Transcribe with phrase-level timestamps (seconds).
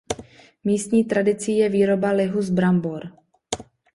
[0.63, 3.11] Místní tradicí je výroba lihu z brambor.